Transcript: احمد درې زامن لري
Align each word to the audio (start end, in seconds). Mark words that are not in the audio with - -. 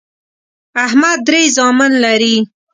احمد 0.85 1.17
درې 1.27 1.41
زامن 1.55 1.91
لري 2.03 2.35